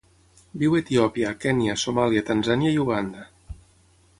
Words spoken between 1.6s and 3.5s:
Somàlia, Tanzània i Uganda.